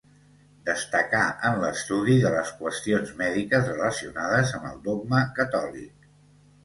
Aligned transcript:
Destacà 0.67 1.25
en 1.49 1.59
l'estudi 1.63 2.15
de 2.25 2.31
les 2.35 2.53
qüestions 2.61 3.13
mèdiques 3.21 3.69
relacionades 3.73 4.55
amb 4.61 4.69
el 4.71 4.83
dogma 4.89 5.21
catòlic. 5.43 6.09